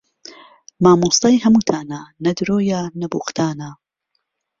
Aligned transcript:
مامۆستای 0.83 1.41
هەمووتانە 1.43 1.99
نە 2.23 2.31
درۆیە 2.37 2.81
نە 2.99 3.05
بووختانە 3.11 3.69